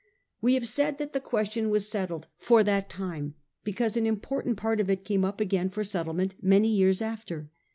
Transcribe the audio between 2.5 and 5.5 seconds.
that time'; because an important part of it came up